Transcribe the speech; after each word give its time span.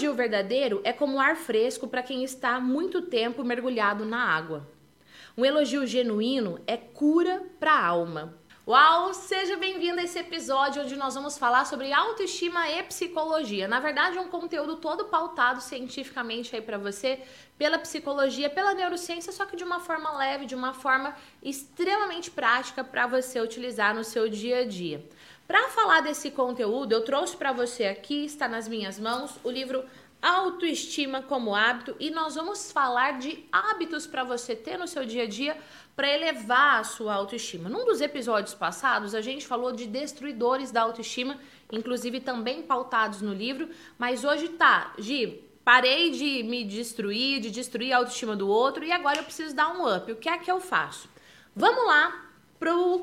elogio 0.00 0.14
verdadeiro 0.14 0.80
é 0.82 0.92
como 0.94 1.20
ar 1.20 1.36
fresco 1.36 1.86
para 1.86 2.02
quem 2.02 2.24
está 2.24 2.58
muito 2.58 3.02
tempo 3.02 3.44
mergulhado 3.44 4.06
na 4.06 4.18
água. 4.18 4.66
Um 5.36 5.44
elogio 5.44 5.86
genuíno 5.86 6.58
é 6.66 6.76
cura 6.76 7.42
para 7.58 7.72
a 7.72 7.86
alma. 7.86 8.34
Uau! 8.66 9.12
Seja 9.12 9.56
bem-vindo 9.56 10.00
a 10.00 10.04
esse 10.04 10.18
episódio 10.18 10.82
onde 10.82 10.96
nós 10.96 11.14
vamos 11.14 11.36
falar 11.36 11.66
sobre 11.66 11.92
autoestima 11.92 12.70
e 12.70 12.82
psicologia. 12.84 13.68
Na 13.68 13.78
verdade, 13.78 14.16
é 14.16 14.20
um 14.20 14.28
conteúdo 14.28 14.76
todo 14.76 15.06
pautado 15.06 15.60
cientificamente 15.60 16.56
aí 16.56 16.62
para 16.62 16.78
você, 16.78 17.20
pela 17.58 17.78
psicologia, 17.78 18.48
pela 18.48 18.72
neurociência, 18.72 19.32
só 19.32 19.44
que 19.44 19.56
de 19.56 19.64
uma 19.64 19.80
forma 19.80 20.16
leve, 20.16 20.46
de 20.46 20.54
uma 20.54 20.72
forma 20.72 21.14
extremamente 21.42 22.30
prática 22.30 22.82
para 22.82 23.06
você 23.06 23.38
utilizar 23.40 23.94
no 23.94 24.04
seu 24.04 24.30
dia 24.30 24.60
a 24.60 24.64
dia. 24.64 25.04
Para 25.50 25.68
falar 25.70 26.00
desse 26.00 26.30
conteúdo, 26.30 26.92
eu 26.92 27.04
trouxe 27.04 27.36
para 27.36 27.52
você 27.52 27.86
aqui, 27.86 28.24
está 28.24 28.46
nas 28.46 28.68
minhas 28.68 29.00
mãos, 29.00 29.36
o 29.42 29.50
livro 29.50 29.84
Autoestima 30.22 31.22
como 31.22 31.56
hábito 31.56 31.96
e 31.98 32.08
nós 32.08 32.36
vamos 32.36 32.70
falar 32.70 33.18
de 33.18 33.44
hábitos 33.50 34.06
para 34.06 34.22
você 34.22 34.54
ter 34.54 34.78
no 34.78 34.86
seu 34.86 35.04
dia 35.04 35.24
a 35.24 35.26
dia 35.26 35.58
para 35.96 36.08
elevar 36.08 36.78
a 36.78 36.84
sua 36.84 37.14
autoestima. 37.14 37.68
Num 37.68 37.84
dos 37.84 38.00
episódios 38.00 38.54
passados, 38.54 39.12
a 39.12 39.20
gente 39.20 39.44
falou 39.44 39.72
de 39.72 39.88
destruidores 39.88 40.70
da 40.70 40.82
autoestima, 40.82 41.36
inclusive 41.72 42.20
também 42.20 42.62
pautados 42.62 43.20
no 43.20 43.34
livro, 43.34 43.68
mas 43.98 44.22
hoje 44.22 44.50
tá, 44.50 44.92
Gi, 44.98 45.42
parei 45.64 46.12
de 46.12 46.44
me 46.44 46.62
destruir, 46.62 47.40
de 47.40 47.50
destruir 47.50 47.92
a 47.92 47.96
autoestima 47.96 48.36
do 48.36 48.46
outro 48.46 48.84
e 48.84 48.92
agora 48.92 49.18
eu 49.18 49.24
preciso 49.24 49.52
dar 49.52 49.76
um 49.76 49.96
up. 49.96 50.12
O 50.12 50.16
que 50.16 50.28
é 50.28 50.38
que 50.38 50.48
eu 50.48 50.60
faço? 50.60 51.08
Vamos 51.56 51.84
lá 51.88 52.30
pro 52.56 53.00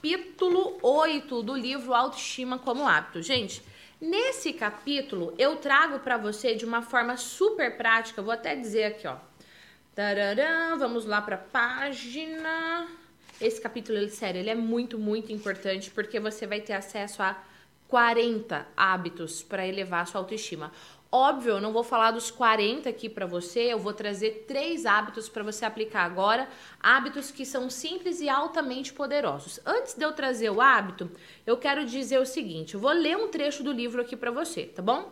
capítulo 0.00 0.78
8 0.80 1.42
do 1.42 1.54
livro 1.54 1.92
Autoestima 1.92 2.58
como 2.58 2.88
hábito. 2.88 3.20
Gente, 3.20 3.62
nesse 4.00 4.50
capítulo 4.54 5.34
eu 5.36 5.56
trago 5.56 5.98
para 5.98 6.16
você 6.16 6.54
de 6.54 6.64
uma 6.64 6.80
forma 6.80 7.18
super 7.18 7.76
prática, 7.76 8.22
vou 8.22 8.32
até 8.32 8.56
dizer 8.56 8.84
aqui, 8.84 9.06
ó 9.06 9.16
Tararã, 9.94 10.78
vamos 10.78 11.04
lá 11.04 11.20
para 11.20 11.36
página. 11.36 12.88
Esse 13.38 13.60
capítulo, 13.60 13.98
ele, 13.98 14.08
sério, 14.08 14.38
ele 14.38 14.48
é 14.48 14.54
muito, 14.54 14.98
muito 14.98 15.32
importante 15.32 15.90
porque 15.90 16.18
você 16.18 16.46
vai 16.46 16.62
ter 16.62 16.72
acesso 16.72 17.22
a 17.22 17.36
40 17.86 18.66
hábitos 18.74 19.42
para 19.42 19.66
elevar 19.66 20.00
a 20.00 20.06
sua 20.06 20.22
autoestima. 20.22 20.72
Óbvio, 21.12 21.54
eu 21.54 21.60
não 21.60 21.72
vou 21.72 21.82
falar 21.82 22.12
dos 22.12 22.30
40 22.30 22.88
aqui 22.88 23.08
para 23.08 23.26
você, 23.26 23.62
eu 23.62 23.80
vou 23.80 23.92
trazer 23.92 24.44
três 24.46 24.86
hábitos 24.86 25.28
para 25.28 25.42
você 25.42 25.64
aplicar 25.64 26.04
agora, 26.04 26.48
hábitos 26.78 27.32
que 27.32 27.44
são 27.44 27.68
simples 27.68 28.20
e 28.20 28.28
altamente 28.28 28.92
poderosos. 28.92 29.58
Antes 29.66 29.94
de 29.94 30.04
eu 30.04 30.12
trazer 30.12 30.50
o 30.50 30.60
hábito, 30.60 31.10
eu 31.44 31.56
quero 31.56 31.84
dizer 31.84 32.20
o 32.20 32.26
seguinte, 32.26 32.74
eu 32.74 32.80
vou 32.80 32.92
ler 32.92 33.16
um 33.16 33.26
trecho 33.26 33.64
do 33.64 33.72
livro 33.72 34.00
aqui 34.00 34.16
para 34.16 34.30
você, 34.30 34.66
tá 34.66 34.80
bom? 34.80 35.10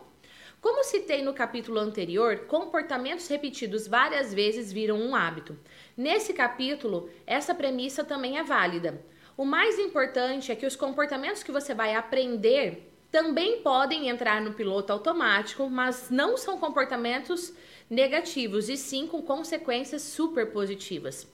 Como 0.61 0.85
citei 0.85 1.21
no 1.21 1.33
capítulo 1.33 1.79
anterior, 1.79 2.45
comportamentos 2.47 3.27
repetidos 3.27 3.85
várias 3.85 4.33
vezes 4.33 4.71
viram 4.71 4.97
um 4.97 5.13
hábito. 5.13 5.59
Nesse 5.97 6.31
capítulo, 6.31 7.09
essa 7.27 7.53
premissa 7.53 8.05
também 8.05 8.37
é 8.37 8.43
válida. 8.43 9.03
O 9.35 9.43
mais 9.43 9.77
importante 9.77 10.49
é 10.49 10.55
que 10.55 10.65
os 10.65 10.77
comportamentos 10.77 11.43
que 11.43 11.51
você 11.51 11.73
vai 11.73 11.93
aprender 11.93 12.88
também 13.11 13.61
podem 13.61 14.09
entrar 14.09 14.41
no 14.41 14.53
piloto 14.53 14.93
automático, 14.93 15.69
mas 15.69 16.09
não 16.09 16.37
são 16.37 16.59
comportamentos 16.59 17.53
negativos 17.89 18.69
e 18.69 18.77
sim 18.77 19.07
com 19.07 19.21
consequências 19.21 20.03
super 20.03 20.51
positivas. 20.51 21.27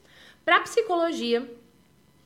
Para 0.43 0.61
psicologia, 0.61 1.49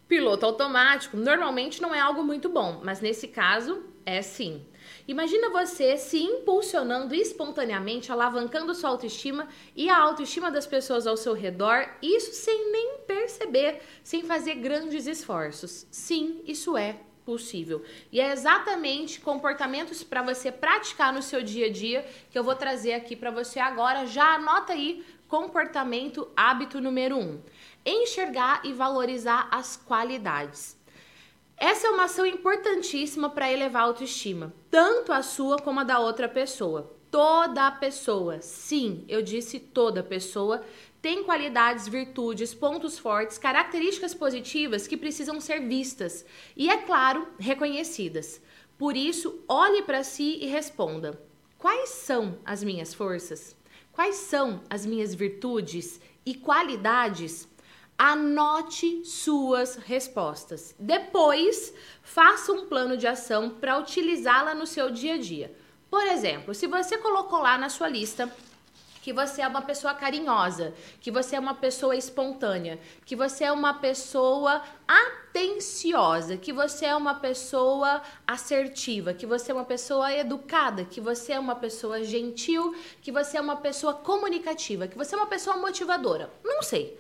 piloto 0.08 0.46
automático 0.46 1.18
normalmente 1.18 1.82
não 1.82 1.94
é 1.94 2.00
algo 2.00 2.24
muito 2.24 2.50
bom, 2.50 2.82
mas 2.84 3.02
nesse 3.02 3.28
caso 3.28 3.84
é 4.06 4.22
sim. 4.22 4.66
Imagina 5.08 5.50
você 5.50 5.98
se 5.98 6.22
impulsionando 6.22 7.16
espontaneamente, 7.16 8.12
alavancando 8.12 8.76
sua 8.76 8.90
autoestima 8.90 9.48
e 9.76 9.90
a 9.90 9.98
autoestima 9.98 10.52
das 10.52 10.68
pessoas 10.68 11.08
ao 11.08 11.18
seu 11.18 11.34
redor, 11.34 11.88
isso 12.02 12.34
sem 12.34 12.72
nem 12.72 13.00
perceber, 13.08 13.82
sem 14.04 14.24
fazer 14.24 14.56
grandes 14.56 15.08
esforços. 15.08 15.88
Sim, 15.92 16.42
isso 16.46 16.78
é 16.78 16.98
possível. 17.30 17.84
E 18.12 18.20
é 18.20 18.32
exatamente 18.32 19.22
comportamentos 19.22 20.04
para 20.04 20.24
você 20.24 20.52
praticar 20.52 21.14
no 21.14 21.22
seu 21.22 21.44
dia 21.44 21.68
a 21.68 21.72
dia 21.72 22.04
que 22.32 22.40
eu 22.40 22.44
vou 22.44 22.56
trazer 22.56 22.94
aqui 22.94 23.16
para 23.16 23.30
você 23.30 23.60
agora. 23.60 24.08
Já 24.08 24.34
anota 24.34 24.74
aí 24.74 25.06
comportamento 25.28 26.28
hábito 26.36 26.82
número 26.82 27.18
um. 27.18 27.40
Enxergar 27.86 28.62
e 28.64 28.74
valorizar 28.74 29.48
as 29.52 29.78
qualidades. 29.78 30.76
Essa 31.56 31.86
é 31.86 31.92
uma 31.92 32.06
ação 32.06 32.26
importantíssima 32.26 33.30
para 33.30 33.52
elevar 33.52 33.84
a 33.84 33.86
autoestima, 33.86 34.52
tanto 34.72 35.14
a 35.14 35.22
sua 35.22 35.58
como 35.58 35.82
a 35.82 35.84
da 35.84 36.00
outra 36.00 36.28
pessoa. 36.28 36.92
Toda 37.12 37.70
pessoa, 37.72 38.42
sim, 38.42 39.06
eu 39.08 39.22
disse 39.22 39.60
toda 39.60 40.02
pessoa, 40.02 40.64
tem 41.02 41.24
qualidades, 41.24 41.88
virtudes, 41.88 42.54
pontos 42.54 43.00
fortes, 43.00 43.38
características 43.38 44.14
positivas 44.14 44.88
que 44.88 44.98
precisam 44.98 45.40
ser 45.40 45.60
vistas 45.62 46.26
e, 46.56 46.70
é 46.70 46.78
claro, 46.78 47.28
reconhecidas. 47.40 48.42
Por 48.78 48.98
isso, 48.98 49.44
olhe 49.48 49.82
para 49.84 50.04
si 50.04 50.40
e 50.42 50.48
responda: 50.48 51.22
quais 51.58 51.90
são 51.90 52.40
as 52.46 52.64
minhas 52.64 52.94
forças? 52.94 53.56
Quais 53.92 54.16
são 54.16 54.62
as 54.70 54.86
minhas 54.86 55.14
virtudes 55.14 56.00
e 56.26 56.36
qualidades 56.36 57.48
Anote 58.02 59.04
suas 59.04 59.76
respostas. 59.76 60.74
Depois, 60.80 61.74
faça 62.02 62.54
um 62.54 62.66
plano 62.66 62.96
de 62.96 63.06
ação 63.06 63.50
para 63.50 63.78
utilizá-la 63.78 64.56
no 64.56 64.66
seu 64.66 64.90
dia 64.90 65.16
a 65.16 65.18
dia. 65.18 65.54
Por 65.92 66.08
exemplo, 66.08 66.56
se 66.56 66.66
você 66.66 66.98
colocou 66.98 67.40
lá 67.40 67.58
na 67.58 67.68
sua 67.68 67.90
lista 67.90 68.34
que 69.10 69.14
você 69.14 69.42
é 69.42 69.48
uma 69.48 69.64
pessoa 69.64 69.92
carinhosa, 69.96 70.72
que 71.02 71.10
você 71.10 71.36
é 71.36 71.40
uma 71.40 71.56
pessoa 71.56 71.96
espontânea, 71.96 72.78
que 73.04 73.16
você 73.16 73.46
é 73.46 73.52
uma 73.52 73.74
pessoa 73.74 74.62
atenciosa, 74.88 76.38
que 76.38 76.54
você 76.54 76.86
é 76.86 76.96
uma 76.96 77.16
pessoa 77.16 78.04
assertiva, 78.28 79.12
que 79.12 79.26
você 79.26 79.52
é 79.52 79.56
uma 79.56 79.66
pessoa 79.66 80.14
educada, 80.14 80.86
que 80.86 81.02
você 81.02 81.34
é 81.34 81.40
uma 81.40 81.56
pessoa 81.56 82.04
gentil, 82.04 82.76
que 83.02 83.12
você 83.12 83.38
é 83.40 83.42
uma 83.42 83.56
pessoa 83.56 83.96
comunicativa, 83.96 84.88
que 84.88 84.96
você 84.96 85.16
é 85.16 85.18
uma 85.18 85.26
pessoa 85.26 85.58
motivadora. 85.58 86.30
Não 86.44 86.62
sei. 86.62 86.96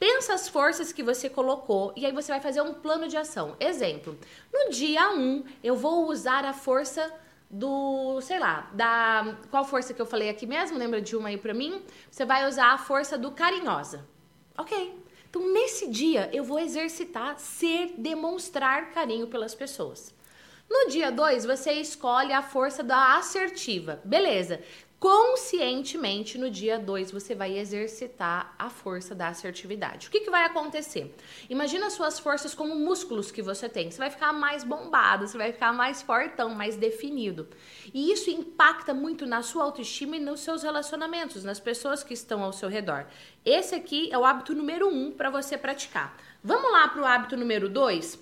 Pensa 0.00 0.34
as 0.34 0.48
forças 0.48 0.92
que 0.92 1.04
você 1.04 1.30
colocou 1.30 1.92
e 1.94 2.04
aí 2.04 2.10
você 2.10 2.32
vai 2.32 2.40
fazer 2.40 2.60
um 2.60 2.74
plano 2.74 3.06
de 3.06 3.16
ação. 3.16 3.54
Exemplo, 3.60 4.18
no 4.52 4.70
dia 4.70 5.10
1 5.10 5.44
eu 5.62 5.76
vou 5.76 6.08
usar 6.08 6.44
a 6.44 6.52
força 6.52 7.08
do, 7.50 8.20
sei 8.20 8.38
lá, 8.38 8.70
da 8.72 9.36
qual 9.50 9.64
força 9.64 9.94
que 9.94 10.00
eu 10.00 10.06
falei 10.06 10.28
aqui 10.28 10.46
mesmo? 10.46 10.78
Lembra 10.78 11.00
de 11.00 11.16
uma 11.16 11.28
aí 11.28 11.38
para 11.38 11.54
mim? 11.54 11.82
Você 12.10 12.24
vai 12.24 12.48
usar 12.48 12.72
a 12.72 12.78
força 12.78 13.16
do 13.16 13.30
carinhosa. 13.30 14.06
OK. 14.58 14.94
Então 15.28 15.52
nesse 15.52 15.88
dia 15.88 16.30
eu 16.32 16.44
vou 16.44 16.58
exercitar 16.58 17.38
ser 17.38 17.94
demonstrar 17.98 18.90
carinho 18.90 19.26
pelas 19.26 19.54
pessoas. 19.54 20.14
No 20.68 20.90
dia 20.90 21.12
2, 21.12 21.44
você 21.44 21.74
escolhe 21.74 22.32
a 22.32 22.42
força 22.42 22.82
da 22.82 23.16
assertiva. 23.16 24.00
Beleza 24.04 24.60
conscientemente 24.98 26.38
no 26.38 26.50
dia 26.50 26.78
2 26.78 27.10
você 27.10 27.34
vai 27.34 27.58
exercitar 27.58 28.54
a 28.58 28.70
força 28.70 29.14
da 29.14 29.28
assertividade. 29.28 30.08
O 30.08 30.10
que, 30.10 30.20
que 30.20 30.30
vai 30.30 30.44
acontecer? 30.44 31.14
Imagina 31.50 31.90
suas 31.90 32.18
forças 32.18 32.54
como 32.54 32.74
músculos 32.74 33.30
que 33.30 33.42
você 33.42 33.68
tem. 33.68 33.90
Você 33.90 33.98
vai 33.98 34.10
ficar 34.10 34.32
mais 34.32 34.64
bombado, 34.64 35.28
você 35.28 35.36
vai 35.36 35.52
ficar 35.52 35.72
mais 35.72 36.02
fortão, 36.02 36.50
mais 36.54 36.76
definido. 36.76 37.46
E 37.92 38.10
isso 38.10 38.30
impacta 38.30 38.94
muito 38.94 39.26
na 39.26 39.42
sua 39.42 39.64
autoestima 39.64 40.16
e 40.16 40.20
nos 40.20 40.40
seus 40.40 40.62
relacionamentos, 40.62 41.44
nas 41.44 41.60
pessoas 41.60 42.02
que 42.02 42.14
estão 42.14 42.42
ao 42.42 42.52
seu 42.52 42.68
redor. 42.68 43.06
Esse 43.44 43.74
aqui 43.74 44.08
é 44.10 44.18
o 44.18 44.24
hábito 44.24 44.54
número 44.54 44.88
1 44.88 45.06
um 45.06 45.12
para 45.12 45.30
você 45.30 45.58
praticar. 45.58 46.16
Vamos 46.42 46.72
lá 46.72 46.88
para 46.88 47.02
o 47.02 47.06
hábito 47.06 47.36
número 47.36 47.68
2? 47.68 48.18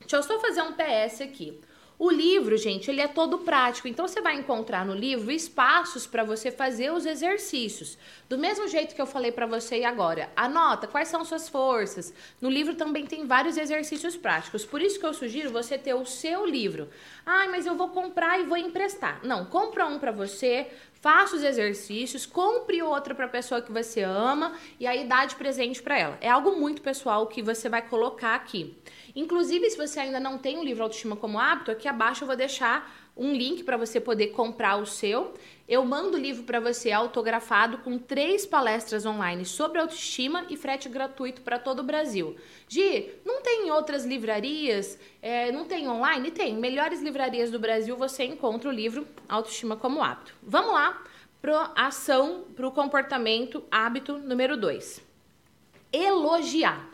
Deixa 0.00 0.16
eu 0.16 0.22
só 0.22 0.38
fazer 0.40 0.62
um 0.62 0.72
PS 0.72 1.20
aqui. 1.20 1.60
O 2.04 2.10
livro, 2.10 2.56
gente, 2.56 2.90
ele 2.90 3.00
é 3.00 3.06
todo 3.06 3.38
prático, 3.38 3.86
então 3.86 4.08
você 4.08 4.20
vai 4.20 4.34
encontrar 4.34 4.84
no 4.84 4.92
livro 4.92 5.30
espaços 5.30 6.04
para 6.04 6.24
você 6.24 6.50
fazer 6.50 6.92
os 6.92 7.06
exercícios. 7.06 7.96
Do 8.28 8.36
mesmo 8.36 8.66
jeito 8.66 8.92
que 8.92 9.00
eu 9.00 9.06
falei 9.06 9.30
para 9.30 9.46
você 9.46 9.84
agora, 9.84 10.28
anota 10.34 10.88
quais 10.88 11.06
são 11.06 11.24
suas 11.24 11.48
forças. 11.48 12.12
No 12.40 12.50
livro 12.50 12.74
também 12.74 13.06
tem 13.06 13.24
vários 13.24 13.56
exercícios 13.56 14.16
práticos. 14.16 14.64
Por 14.64 14.82
isso 14.82 14.98
que 14.98 15.06
eu 15.06 15.14
sugiro 15.14 15.52
você 15.52 15.78
ter 15.78 15.94
o 15.94 16.04
seu 16.04 16.44
livro. 16.44 16.88
Ah, 17.24 17.46
mas 17.48 17.66
eu 17.66 17.76
vou 17.76 17.90
comprar 17.90 18.40
e 18.40 18.46
vou 18.46 18.56
emprestar. 18.56 19.20
Não, 19.22 19.44
compra 19.44 19.86
um 19.86 20.00
para 20.00 20.10
você, 20.10 20.72
faça 21.02 21.36
os 21.36 21.44
exercícios, 21.44 22.26
compre 22.26 22.82
outro 22.82 23.14
para 23.14 23.26
a 23.26 23.28
pessoa 23.28 23.62
que 23.62 23.70
você 23.70 24.02
ama 24.02 24.54
e 24.80 24.88
aí 24.88 25.06
dá 25.06 25.24
de 25.24 25.36
presente 25.36 25.80
para 25.80 25.96
ela. 25.96 26.18
É 26.20 26.28
algo 26.28 26.56
muito 26.56 26.82
pessoal 26.82 27.28
que 27.28 27.42
você 27.42 27.68
vai 27.68 27.82
colocar 27.82 28.34
aqui. 28.34 28.76
Inclusive, 29.14 29.68
se 29.70 29.76
você 29.76 30.00
ainda 30.00 30.18
não 30.18 30.38
tem 30.38 30.58
o 30.58 30.64
livro 30.64 30.82
Autoestima 30.82 31.16
como 31.16 31.38
Hábito, 31.38 31.70
aqui 31.70 31.86
abaixo 31.86 32.24
eu 32.24 32.26
vou 32.26 32.36
deixar 32.36 32.90
um 33.16 33.32
link 33.32 33.62
para 33.62 33.76
você 33.76 34.00
poder 34.00 34.28
comprar 34.28 34.76
o 34.76 34.86
seu. 34.86 35.34
Eu 35.68 35.84
mando 35.84 36.16
o 36.16 36.20
livro 36.20 36.44
para 36.44 36.60
você 36.60 36.90
autografado 36.90 37.78
com 37.78 37.98
três 37.98 38.46
palestras 38.46 39.04
online 39.04 39.44
sobre 39.44 39.78
autoestima 39.78 40.46
e 40.48 40.56
frete 40.56 40.88
gratuito 40.88 41.42
para 41.42 41.58
todo 41.58 41.80
o 41.80 41.82
Brasil. 41.82 42.36
Gi, 42.68 43.10
não 43.24 43.42
tem 43.42 43.70
outras 43.70 44.04
livrarias? 44.04 44.98
É, 45.20 45.52
não 45.52 45.64
tem 45.64 45.88
online? 45.88 46.30
Tem. 46.30 46.54
Melhores 46.54 47.02
livrarias 47.02 47.50
do 47.50 47.58
Brasil 47.58 47.96
você 47.96 48.24
encontra 48.24 48.70
o 48.70 48.72
livro 48.72 49.06
Autoestima 49.28 49.76
como 49.76 50.02
Hábito. 50.02 50.34
Vamos 50.42 50.72
lá 50.72 51.02
para 51.40 51.72
ação, 51.74 52.44
para 52.54 52.66
o 52.66 52.70
comportamento, 52.70 53.64
hábito 53.70 54.16
número 54.18 54.56
2. 54.56 55.02
Elogiar. 55.92 56.88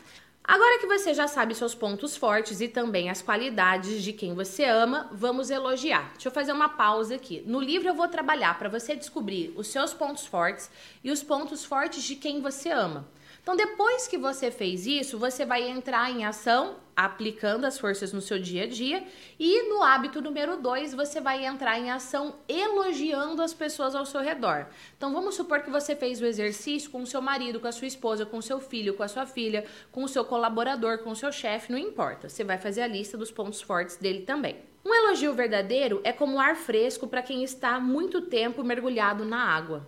Agora 0.51 0.79
que 0.79 0.87
você 0.87 1.13
já 1.13 1.27
sabe 1.27 1.53
seus 1.53 1.75
pontos 1.75 2.17
fortes 2.17 2.59
e 2.59 2.67
também 2.67 3.07
as 3.11 3.21
qualidades 3.21 4.01
de 4.01 4.11
quem 4.11 4.33
você 4.33 4.63
ama, 4.65 5.07
vamos 5.11 5.51
elogiar. 5.51 6.09
Deixa 6.13 6.27
eu 6.27 6.31
fazer 6.31 6.51
uma 6.51 6.69
pausa 6.69 7.13
aqui. 7.13 7.43
No 7.45 7.61
livro 7.61 7.87
eu 7.87 7.93
vou 7.93 8.07
trabalhar 8.07 8.57
para 8.57 8.67
você 8.67 8.95
descobrir 8.95 9.53
os 9.55 9.67
seus 9.67 9.93
pontos 9.93 10.25
fortes 10.25 10.67
e 11.03 11.11
os 11.11 11.21
pontos 11.21 11.63
fortes 11.63 12.01
de 12.01 12.15
quem 12.15 12.41
você 12.41 12.71
ama. 12.71 13.07
Então, 13.49 13.57
depois 13.57 14.07
que 14.07 14.15
você 14.15 14.51
fez 14.51 14.85
isso, 14.85 15.17
você 15.17 15.43
vai 15.43 15.67
entrar 15.67 16.11
em 16.11 16.23
ação 16.23 16.75
aplicando 16.95 17.65
as 17.65 17.79
forças 17.79 18.13
no 18.13 18.21
seu 18.21 18.37
dia 18.37 18.65
a 18.65 18.67
dia 18.67 19.03
e 19.39 19.67
no 19.67 19.81
hábito 19.81 20.21
número 20.21 20.57
dois, 20.57 20.93
você 20.93 21.19
vai 21.19 21.43
entrar 21.43 21.79
em 21.79 21.89
ação 21.89 22.35
elogiando 22.47 23.41
as 23.41 23.51
pessoas 23.51 23.95
ao 23.95 24.05
seu 24.05 24.21
redor. 24.21 24.67
Então, 24.95 25.11
vamos 25.11 25.33
supor 25.33 25.63
que 25.63 25.71
você 25.71 25.95
fez 25.95 26.21
o 26.21 26.27
exercício 26.27 26.91
com 26.91 27.01
o 27.01 27.07
seu 27.07 27.23
marido, 27.23 27.59
com 27.59 27.65
a 27.65 27.71
sua 27.71 27.87
esposa, 27.87 28.23
com 28.23 28.37
o 28.37 28.43
seu 28.43 28.59
filho, 28.59 28.93
com 28.93 29.01
a 29.01 29.07
sua 29.07 29.25
filha, 29.25 29.65
com 29.91 30.03
o 30.03 30.07
seu 30.07 30.23
colaborador, 30.23 30.99
com 30.99 31.09
o 31.09 31.15
seu 31.15 31.31
chefe, 31.31 31.71
não 31.71 31.79
importa. 31.79 32.29
Você 32.29 32.43
vai 32.43 32.59
fazer 32.59 32.83
a 32.83 32.87
lista 32.87 33.17
dos 33.17 33.31
pontos 33.31 33.63
fortes 33.63 33.97
dele 33.97 34.21
também. 34.21 34.57
Um 34.85 34.93
elogio 34.93 35.33
verdadeiro 35.33 36.01
é 36.03 36.13
como 36.13 36.39
ar 36.39 36.55
fresco 36.55 37.07
para 37.07 37.23
quem 37.23 37.43
está 37.43 37.79
muito 37.79 38.21
tempo 38.21 38.63
mergulhado 38.63 39.25
na 39.25 39.43
água. 39.43 39.87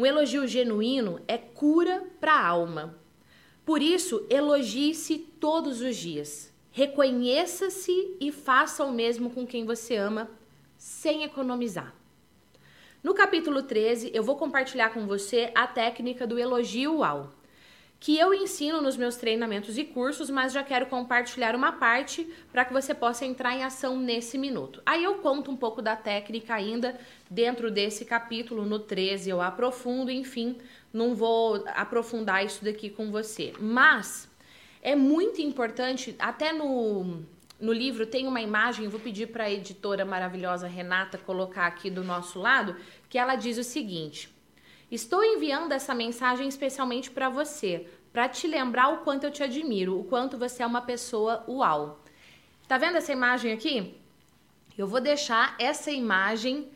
Um 0.00 0.06
elogio 0.06 0.46
genuíno 0.46 1.20
é 1.28 1.36
cura 1.36 2.02
para 2.18 2.32
a 2.32 2.46
alma. 2.46 2.98
Por 3.66 3.82
isso, 3.82 4.26
elogie-se 4.30 5.18
todos 5.38 5.82
os 5.82 5.94
dias. 5.94 6.50
Reconheça-se 6.72 8.16
e 8.18 8.32
faça 8.32 8.82
o 8.82 8.90
mesmo 8.90 9.28
com 9.28 9.46
quem 9.46 9.66
você 9.66 9.96
ama, 9.96 10.30
sem 10.78 11.22
economizar. 11.22 11.94
No 13.02 13.12
capítulo 13.12 13.62
13, 13.62 14.10
eu 14.14 14.22
vou 14.22 14.36
compartilhar 14.36 14.88
com 14.88 15.06
você 15.06 15.50
a 15.54 15.66
técnica 15.66 16.26
do 16.26 16.38
elogio 16.38 17.04
ao 17.04 17.30
que 18.00 18.18
eu 18.18 18.32
ensino 18.32 18.80
nos 18.80 18.96
meus 18.96 19.16
treinamentos 19.16 19.76
e 19.76 19.84
cursos, 19.84 20.30
mas 20.30 20.54
já 20.54 20.64
quero 20.64 20.86
compartilhar 20.86 21.54
uma 21.54 21.72
parte 21.72 22.26
para 22.50 22.64
que 22.64 22.72
você 22.72 22.94
possa 22.94 23.26
entrar 23.26 23.54
em 23.54 23.62
ação 23.62 23.98
nesse 23.98 24.38
minuto. 24.38 24.82
Aí 24.86 25.04
eu 25.04 25.16
conto 25.16 25.50
um 25.50 25.56
pouco 25.56 25.82
da 25.82 25.94
técnica 25.94 26.54
ainda 26.54 26.98
dentro 27.28 27.70
desse 27.70 28.06
capítulo, 28.06 28.64
no 28.64 28.78
13, 28.78 29.28
eu 29.28 29.42
aprofundo, 29.42 30.10
enfim, 30.10 30.56
não 30.90 31.14
vou 31.14 31.62
aprofundar 31.74 32.42
isso 32.42 32.64
daqui 32.64 32.88
com 32.88 33.10
você. 33.10 33.52
Mas 33.60 34.30
é 34.80 34.96
muito 34.96 35.42
importante, 35.42 36.16
até 36.18 36.54
no, 36.54 37.22
no 37.60 37.72
livro 37.72 38.06
tem 38.06 38.26
uma 38.26 38.40
imagem, 38.40 38.88
vou 38.88 38.98
pedir 38.98 39.26
para 39.26 39.44
a 39.44 39.50
editora 39.50 40.06
maravilhosa 40.06 40.66
Renata 40.66 41.18
colocar 41.18 41.66
aqui 41.66 41.90
do 41.90 42.02
nosso 42.02 42.38
lado, 42.38 42.76
que 43.10 43.18
ela 43.18 43.36
diz 43.36 43.58
o 43.58 43.64
seguinte 43.64 44.39
Estou 44.90 45.22
enviando 45.22 45.72
essa 45.72 45.94
mensagem 45.94 46.48
especialmente 46.48 47.10
para 47.10 47.28
você, 47.28 47.86
para 48.12 48.28
te 48.28 48.48
lembrar 48.48 48.88
o 48.88 48.98
quanto 48.98 49.24
eu 49.24 49.30
te 49.30 49.42
admiro, 49.42 49.98
o 49.98 50.04
quanto 50.04 50.36
você 50.36 50.62
é 50.62 50.66
uma 50.66 50.82
pessoa 50.82 51.44
uau. 51.46 52.00
Tá 52.66 52.76
vendo 52.76 52.96
essa 52.96 53.12
imagem 53.12 53.52
aqui? 53.52 53.94
Eu 54.76 54.88
vou 54.88 55.00
deixar 55.00 55.54
essa 55.58 55.90
imagem 55.90 56.68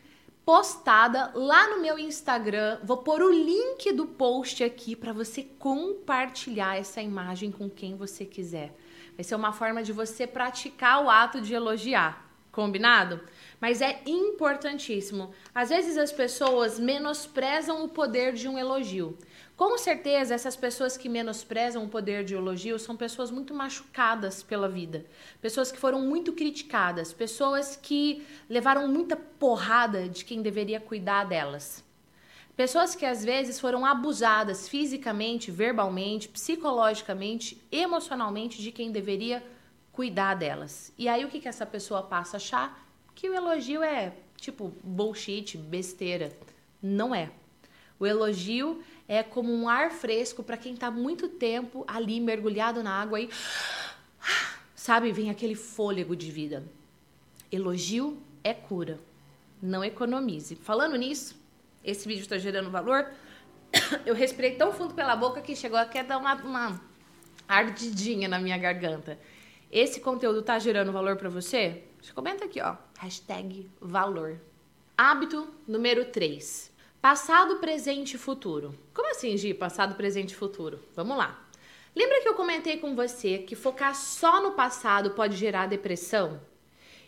postada 0.45 1.31
lá 1.33 1.69
no 1.69 1.81
meu 1.81 1.97
Instagram. 1.97 2.79
Vou 2.83 2.97
pôr 2.97 3.21
o 3.21 3.31
link 3.31 3.91
do 3.91 4.05
post 4.05 4.63
aqui 4.63 4.95
para 4.95 5.11
você 5.11 5.43
compartilhar 5.43 6.77
essa 6.77 7.01
imagem 7.01 7.51
com 7.51 7.69
quem 7.69 7.95
você 7.95 8.23
quiser. 8.23 8.73
Vai 9.15 9.23
ser 9.23 9.35
uma 9.35 9.51
forma 9.51 9.81
de 9.81 9.91
você 9.91 10.27
praticar 10.27 11.03
o 11.03 11.09
ato 11.09 11.41
de 11.41 11.53
elogiar. 11.53 12.24
Combinado? 12.55 13.19
Mas 13.59 13.81
é 13.81 14.01
importantíssimo. 14.05 15.33
Às 15.53 15.67
vezes 15.67 15.97
as 15.97 16.13
pessoas 16.13 16.79
menosprezam 16.79 17.83
o 17.83 17.89
poder 17.89 18.31
de 18.31 18.47
um 18.47 18.57
elogio. 18.57 19.17
Com 19.57 19.77
certeza, 19.77 20.33
essas 20.33 20.55
pessoas 20.55 20.95
que 20.95 21.09
menosprezam 21.09 21.83
o 21.83 21.89
poder 21.89 22.23
de 22.23 22.33
elogio 22.33 22.79
são 22.79 22.95
pessoas 22.95 23.29
muito 23.29 23.53
machucadas 23.53 24.41
pela 24.41 24.69
vida, 24.69 25.05
pessoas 25.41 25.69
que 25.69 25.77
foram 25.77 25.99
muito 25.99 26.31
criticadas, 26.31 27.11
pessoas 27.11 27.75
que 27.75 28.25
levaram 28.49 28.87
muita 28.87 29.17
porrada 29.17 30.07
de 30.07 30.23
quem 30.23 30.41
deveria 30.41 30.79
cuidar 30.79 31.25
delas. 31.25 31.83
Pessoas 32.55 32.95
que 32.95 33.05
às 33.05 33.25
vezes 33.25 33.59
foram 33.59 33.85
abusadas 33.85 34.69
fisicamente, 34.69 35.51
verbalmente, 35.51 36.29
psicologicamente, 36.29 37.61
emocionalmente 37.69 38.61
de 38.61 38.71
quem 38.71 38.93
deveria 38.93 39.43
cuidar 39.95 40.33
delas. 40.33 40.91
E 40.97 41.07
aí 41.07 41.23
o 41.23 41.29
que, 41.29 41.39
que 41.39 41.47
essa 41.47 41.65
pessoa 41.65 42.03
passa 42.03 42.35
a 42.35 42.37
achar? 42.37 42.85
Que 43.15 43.29
o 43.29 43.33
elogio 43.33 43.81
é 43.81 44.11
tipo 44.35 44.73
bullshit, 44.83 45.57
besteira. 45.57 46.35
Não 46.83 47.15
é. 47.15 47.31
O 47.97 48.05
elogio 48.05 48.83
é 49.07 49.23
como 49.23 49.53
um 49.53 49.69
ar 49.69 49.91
fresco 49.91 50.43
para 50.43 50.57
quem 50.57 50.73
está 50.73 50.91
muito 50.91 51.29
tempo 51.29 51.85
ali 51.87 52.19
mergulhado 52.19 52.83
na 52.83 52.91
água 52.91 53.21
e 53.21 53.29
sabe, 54.75 55.13
vem 55.13 55.29
aquele 55.29 55.55
fôlego 55.55 56.13
de 56.13 56.29
vida. 56.29 56.61
Elogio 57.49 58.21
é 58.43 58.53
cura. 58.53 58.99
Não 59.61 59.81
economize. 59.81 60.57
Falando 60.57 60.97
nisso, 60.97 61.39
esse 61.85 62.05
vídeo 62.05 62.23
está 62.23 62.37
gerando 62.37 62.69
valor. 62.69 63.09
Eu 64.05 64.13
respirei 64.13 64.55
tão 64.55 64.73
fundo 64.73 64.93
pela 64.93 65.15
boca 65.15 65.41
que 65.41 65.55
chegou 65.55 65.79
a 65.79 65.85
dar 65.85 66.17
uma, 66.17 66.35
uma 66.35 66.81
ardidinha 67.47 68.27
na 68.27 68.39
minha 68.39 68.57
garganta. 68.57 69.17
Esse 69.75 69.99
conteúdo 69.99 70.41
tá 70.41 70.57
gerando 70.57 70.93
valor 70.93 71.17
para 71.17 71.27
você? 71.27 71.83
Você 72.01 72.13
comenta 72.13 72.45
aqui, 72.45 72.61
ó. 72.61 72.77
Hashtag 72.97 73.69
valor. 73.81 74.39
Hábito 74.97 75.53
número 75.67 76.05
3. 76.05 76.71
Passado, 77.01 77.57
presente 77.57 78.13
e 78.13 78.17
futuro. 78.17 78.73
Como 78.93 79.11
assim, 79.11 79.35
Gi? 79.35 79.53
Passado, 79.53 79.95
presente 79.95 80.31
e 80.31 80.35
futuro? 80.35 80.79
Vamos 80.95 81.17
lá. 81.17 81.45
Lembra 81.93 82.21
que 82.21 82.29
eu 82.29 82.35
comentei 82.35 82.77
com 82.77 82.95
você 82.95 83.39
que 83.39 83.53
focar 83.53 83.93
só 83.93 84.41
no 84.41 84.53
passado 84.53 85.11
pode 85.11 85.35
gerar 85.35 85.67
depressão? 85.67 86.39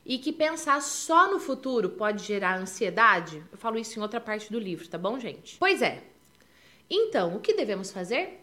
E 0.06 0.18
que 0.18 0.34
pensar 0.34 0.82
só 0.82 1.32
no 1.32 1.40
futuro 1.40 1.92
pode 1.92 2.22
gerar 2.22 2.60
ansiedade? 2.60 3.42
Eu 3.50 3.58
falo 3.58 3.80
isso 3.80 3.98
em 3.98 4.02
outra 4.02 4.20
parte 4.20 4.52
do 4.52 4.60
livro, 4.60 4.90
tá 4.90 4.98
bom, 4.98 5.18
gente? 5.18 5.56
Pois 5.58 5.82
é. 5.82 6.04
Então, 6.90 7.34
o 7.34 7.40
que 7.40 7.54
devemos 7.54 7.94
fazer? 7.94 8.42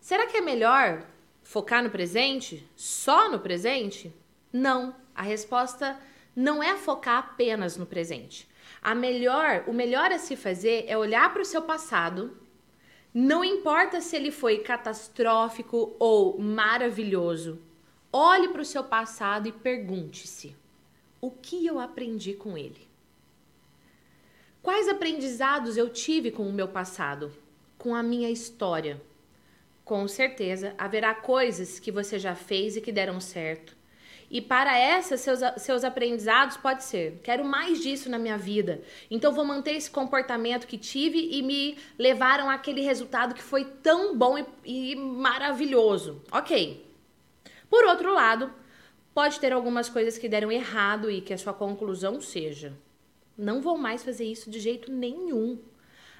Será 0.00 0.26
que 0.26 0.38
é 0.38 0.40
melhor 0.40 1.06
Focar 1.52 1.84
no 1.84 1.90
presente? 1.90 2.66
Só 2.74 3.30
no 3.30 3.38
presente? 3.38 4.10
Não. 4.50 4.96
A 5.14 5.20
resposta 5.20 6.00
não 6.34 6.62
é 6.62 6.78
focar 6.78 7.18
apenas 7.18 7.76
no 7.76 7.84
presente. 7.84 8.48
A 8.80 8.94
melhor, 8.94 9.64
o 9.66 9.72
melhor 9.74 10.10
a 10.10 10.18
se 10.18 10.34
fazer 10.34 10.86
é 10.88 10.96
olhar 10.96 11.30
para 11.30 11.42
o 11.42 11.44
seu 11.44 11.60
passado. 11.60 12.34
Não 13.12 13.44
importa 13.44 14.00
se 14.00 14.16
ele 14.16 14.30
foi 14.30 14.60
catastrófico 14.60 15.94
ou 15.98 16.38
maravilhoso. 16.38 17.60
Olhe 18.10 18.48
para 18.48 18.62
o 18.62 18.64
seu 18.64 18.82
passado 18.82 19.46
e 19.46 19.52
pergunte-se: 19.52 20.56
o 21.20 21.30
que 21.30 21.66
eu 21.66 21.78
aprendi 21.78 22.32
com 22.32 22.56
ele? 22.56 22.88
Quais 24.62 24.88
aprendizados 24.88 25.76
eu 25.76 25.90
tive 25.90 26.30
com 26.30 26.48
o 26.48 26.52
meu 26.52 26.68
passado, 26.68 27.30
com 27.76 27.94
a 27.94 28.02
minha 28.02 28.30
história? 28.30 28.98
Com 29.84 30.06
certeza 30.06 30.74
haverá 30.78 31.14
coisas 31.14 31.78
que 31.78 31.90
você 31.90 32.18
já 32.18 32.34
fez 32.34 32.76
e 32.76 32.80
que 32.80 32.92
deram 32.92 33.20
certo. 33.20 33.76
E 34.32 34.40
para 34.40 34.78
essas, 34.78 35.20
seus, 35.20 35.40
seus 35.58 35.84
aprendizados 35.84 36.56
pode 36.56 36.84
ser: 36.84 37.20
quero 37.22 37.44
mais 37.44 37.82
disso 37.82 38.08
na 38.08 38.18
minha 38.18 38.38
vida. 38.38 38.80
Então 39.10 39.30
vou 39.30 39.44
manter 39.44 39.72
esse 39.72 39.90
comportamento 39.90 40.66
que 40.66 40.78
tive 40.78 41.18
e 41.32 41.42
me 41.42 41.76
levaram 41.98 42.48
àquele 42.48 42.80
resultado 42.80 43.34
que 43.34 43.42
foi 43.42 43.66
tão 43.66 44.16
bom 44.16 44.38
e, 44.38 44.46
e 44.64 44.96
maravilhoso. 44.96 46.22
Ok. 46.32 46.90
Por 47.68 47.84
outro 47.84 48.14
lado, 48.14 48.50
pode 49.14 49.38
ter 49.38 49.52
algumas 49.52 49.90
coisas 49.90 50.16
que 50.16 50.28
deram 50.28 50.50
errado 50.50 51.10
e 51.10 51.20
que 51.20 51.34
a 51.34 51.38
sua 51.38 51.52
conclusão 51.52 52.18
seja: 52.18 52.72
não 53.36 53.60
vou 53.60 53.76
mais 53.76 54.02
fazer 54.02 54.24
isso 54.24 54.50
de 54.50 54.58
jeito 54.58 54.90
nenhum. 54.90 55.58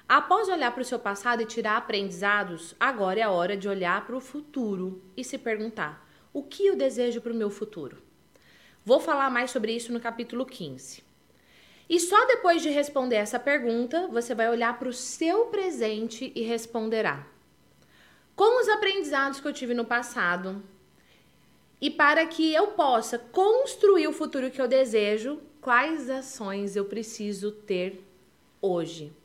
Após 0.07 0.49
olhar 0.49 0.71
para 0.71 0.81
o 0.81 0.85
seu 0.85 0.99
passado 0.99 1.41
e 1.41 1.45
tirar 1.45 1.77
aprendizados, 1.77 2.75
agora 2.79 3.19
é 3.19 3.23
a 3.23 3.31
hora 3.31 3.55
de 3.55 3.67
olhar 3.69 4.05
para 4.05 4.15
o 4.15 4.21
futuro 4.21 5.01
e 5.15 5.23
se 5.23 5.37
perguntar: 5.37 6.07
o 6.33 6.43
que 6.43 6.65
eu 6.65 6.75
desejo 6.75 7.21
para 7.21 7.31
o 7.31 7.35
meu 7.35 7.49
futuro? 7.49 8.01
Vou 8.85 8.99
falar 8.99 9.29
mais 9.29 9.51
sobre 9.51 9.73
isso 9.73 9.93
no 9.93 9.99
capítulo 9.99 10.45
15. 10.45 11.03
E 11.89 11.99
só 11.99 12.25
depois 12.25 12.61
de 12.61 12.69
responder 12.69 13.15
essa 13.15 13.39
pergunta, 13.39 14.07
você 14.07 14.35
vai 14.35 14.49
olhar 14.49 14.77
para 14.77 14.89
o 14.89 14.93
seu 14.93 15.45
presente 15.45 16.31
e 16.35 16.41
responderá: 16.41 17.25
Com 18.35 18.61
os 18.61 18.67
aprendizados 18.67 19.39
que 19.39 19.47
eu 19.47 19.53
tive 19.53 19.73
no 19.73 19.85
passado 19.85 20.61
E 21.79 21.89
para 21.89 22.25
que 22.25 22.53
eu 22.53 22.67
possa 22.67 23.17
construir 23.19 24.07
o 24.07 24.13
futuro 24.13 24.51
que 24.51 24.61
eu 24.61 24.67
desejo, 24.67 25.39
quais 25.61 26.09
ações 26.09 26.75
eu 26.75 26.85
preciso 26.85 27.51
ter 27.51 28.03
hoje? 28.61 29.22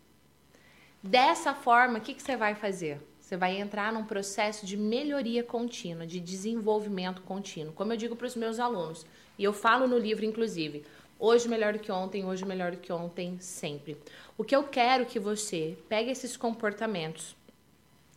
Dessa 1.02 1.54
forma, 1.54 1.98
o 1.98 2.00
que, 2.00 2.14
que 2.14 2.22
você 2.22 2.36
vai 2.36 2.54
fazer? 2.54 3.00
Você 3.20 3.36
vai 3.36 3.56
entrar 3.60 3.92
num 3.92 4.04
processo 4.04 4.64
de 4.64 4.76
melhoria 4.76 5.44
contínua, 5.44 6.06
de 6.06 6.18
desenvolvimento 6.18 7.22
contínuo. 7.22 7.72
Como 7.72 7.92
eu 7.92 7.96
digo 7.96 8.16
para 8.16 8.26
os 8.26 8.34
meus 8.34 8.58
alunos, 8.58 9.04
e 9.38 9.44
eu 9.44 9.52
falo 9.52 9.86
no 9.86 9.98
livro, 9.98 10.24
inclusive, 10.24 10.84
hoje 11.18 11.48
melhor 11.48 11.74
do 11.74 11.78
que 11.78 11.92
ontem, 11.92 12.24
hoje 12.24 12.44
melhor 12.44 12.72
do 12.72 12.78
que 12.78 12.92
ontem, 12.92 13.38
sempre. 13.38 13.96
O 14.36 14.42
que 14.42 14.56
eu 14.56 14.64
quero 14.64 15.04
que 15.06 15.18
você 15.18 15.76
pegue 15.88 16.10
esses 16.10 16.36
comportamentos, 16.36 17.36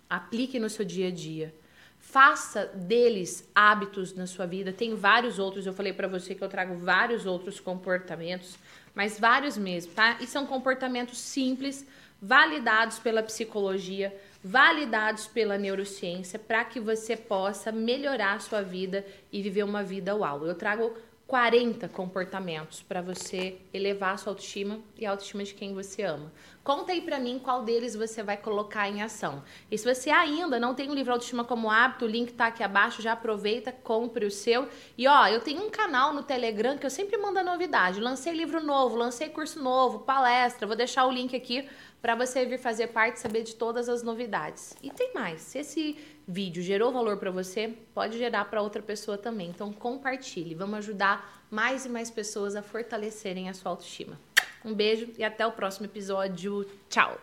aplique 0.09 0.59
no 0.59 0.69
seu 0.69 0.85
dia 0.85 1.09
a 1.09 1.11
dia, 1.11 1.53
faça 1.99 2.65
deles 2.65 3.47
hábitos 3.53 4.13
na 4.13 4.25
sua 4.25 4.45
vida. 4.45 4.73
Tem 4.73 4.95
vários 4.95 5.37
outros, 5.39 5.65
eu 5.65 5.73
falei 5.73 5.93
para 5.93 6.07
você 6.07 6.33
que 6.33 6.43
eu 6.43 6.49
trago 6.49 6.75
vários 6.77 7.25
outros 7.25 7.59
comportamentos, 7.59 8.57
mas 8.95 9.19
vários 9.19 9.57
mesmo, 9.57 9.93
tá? 9.93 10.17
E 10.19 10.25
são 10.25 10.45
comportamentos 10.45 11.19
simples, 11.19 11.85
validados 12.21 12.99
pela 12.99 13.23
psicologia 13.23 14.13
validados 14.43 15.27
pela 15.27 15.57
neurociência 15.57 16.39
para 16.39 16.65
que 16.65 16.79
você 16.79 17.15
possa 17.15 17.71
melhorar 17.71 18.33
a 18.33 18.39
sua 18.39 18.61
vida 18.61 19.05
e 19.31 19.41
viver 19.41 19.63
uma 19.63 19.83
vida 19.83 20.15
uau. 20.15 20.45
Eu 20.45 20.55
trago 20.55 20.93
40 21.27 21.87
comportamentos 21.89 22.81
para 22.81 23.01
você 23.01 23.57
elevar 23.73 24.15
a 24.15 24.17
sua 24.17 24.31
autoestima 24.31 24.79
e 24.97 25.05
a 25.05 25.11
autoestima 25.11 25.43
de 25.43 25.53
quem 25.53 25.73
você 25.73 26.03
ama. 26.03 26.31
Conta 26.63 26.91
aí 26.91 27.01
para 27.01 27.19
mim 27.19 27.39
qual 27.39 27.63
deles 27.63 27.95
você 27.95 28.21
vai 28.21 28.37
colocar 28.37 28.87
em 28.87 29.01
ação. 29.01 29.43
E 29.69 29.77
se 29.77 29.83
você 29.83 30.11
ainda 30.11 30.59
não 30.59 30.75
tem 30.75 30.91
o 30.91 30.93
livro 30.93 31.11
Autoestima 31.11 31.43
como 31.43 31.71
hábito, 31.71 32.05
o 32.05 32.07
link 32.07 32.33
tá 32.33 32.47
aqui 32.47 32.61
abaixo, 32.61 33.01
já 33.01 33.13
aproveita, 33.13 33.71
compre 33.71 34.25
o 34.27 34.31
seu. 34.31 34.67
E 34.95 35.07
ó, 35.07 35.27
eu 35.27 35.41
tenho 35.41 35.63
um 35.63 35.71
canal 35.71 36.13
no 36.13 36.21
Telegram 36.21 36.77
que 36.77 36.85
eu 36.85 36.89
sempre 36.91 37.17
mando 37.17 37.43
novidade. 37.43 37.99
Lancei 37.99 38.33
livro 38.33 38.63
novo, 38.63 38.95
lancei 38.95 39.29
curso 39.29 39.61
novo, 39.61 39.99
palestra, 39.99 40.67
vou 40.67 40.75
deixar 40.75 41.05
o 41.07 41.11
link 41.11 41.35
aqui 41.35 41.67
para 41.99 42.13
você 42.13 42.45
vir 42.45 42.59
fazer 42.59 42.87
parte 42.87 43.19
saber 43.19 43.41
de 43.41 43.55
todas 43.55 43.89
as 43.89 44.03
novidades. 44.03 44.75
E 44.83 44.91
tem 44.91 45.13
mais, 45.13 45.41
se 45.41 45.59
esse 45.59 45.97
vídeo 46.27 46.61
gerou 46.61 46.91
valor 46.91 47.17
para 47.17 47.31
você, 47.31 47.75
pode 47.93 48.17
gerar 48.19 48.45
para 48.45 48.61
outra 48.61 48.81
pessoa 48.83 49.17
também. 49.17 49.49
Então 49.49 49.73
compartilhe, 49.73 50.53
vamos 50.53 50.77
ajudar 50.79 51.43
mais 51.49 51.85
e 51.85 51.89
mais 51.89 52.11
pessoas 52.11 52.55
a 52.55 52.61
fortalecerem 52.61 53.49
a 53.49 53.53
sua 53.53 53.71
autoestima. 53.71 54.30
Um 54.65 54.73
beijo 54.73 55.09
e 55.17 55.23
até 55.23 55.45
o 55.45 55.51
próximo 55.51 55.85
episódio. 55.85 56.65
Tchau! 56.89 57.21